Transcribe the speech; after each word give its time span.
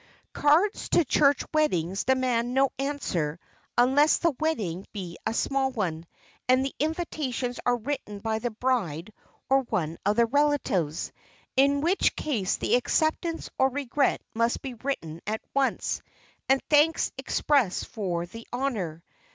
Cards 0.33 0.89
to 0.89 1.05
church 1.05 1.43
weddings 1.53 2.05
demand 2.05 2.55
no 2.55 2.71
answer 2.79 3.39
unless 3.77 4.17
the 4.17 4.33
wedding 4.39 4.87
be 4.93 5.15
a 5.27 5.33
small 5.35 5.69
one 5.69 6.07
and 6.49 6.65
the 6.65 6.73
invitations 6.79 7.59
are 7.67 7.75
written 7.77 8.17
by 8.17 8.39
the 8.39 8.49
bride 8.49 9.13
or 9.47 9.61
one 9.61 9.99
of 10.03 10.15
the 10.15 10.25
relatives, 10.25 11.11
in 11.55 11.81
which 11.81 12.15
case 12.15 12.57
the 12.57 12.73
acceptance 12.73 13.47
or 13.59 13.69
regret 13.69 14.23
must 14.33 14.63
be 14.63 14.73
written 14.73 15.21
at 15.27 15.41
once, 15.53 16.01
and 16.49 16.63
thanks 16.67 17.11
expressed 17.19 17.85
for 17.85 18.25
the 18.25 18.47
honor. 18.51 19.03